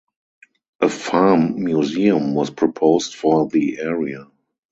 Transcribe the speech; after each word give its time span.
A 0.79 0.89
farm 0.89 1.63
museum 1.63 2.33
was 2.33 2.49
proposed 2.49 3.13
for 3.13 3.47
the 3.47 3.77
area. 3.77 4.25